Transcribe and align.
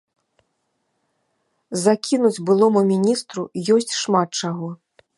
Закінуць 1.85 2.33
былому 2.51 2.79
міністру 2.93 3.41
ёсць 3.77 3.95
шмат 4.01 4.29
чаго. 4.43 4.77